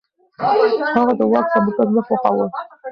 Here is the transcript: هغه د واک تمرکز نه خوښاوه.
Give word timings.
هغه 0.95 1.13
د 1.19 1.21
واک 1.31 1.45
تمرکز 1.53 1.87
نه 1.95 2.01
خوښاوه. 2.07 2.45